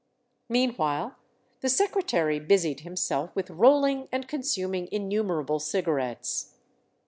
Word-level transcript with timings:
Meanwhile 0.49 1.15
the 1.59 1.69
secretary 1.69 2.39
busied 2.39 2.79
himself 2.79 3.35
with 3.35 3.51
roll 3.51 3.85
ing 3.85 4.07
and 4.11 4.27
consuming 4.27 4.89
innumerable 4.91 5.59
cigarettes. 5.59 6.55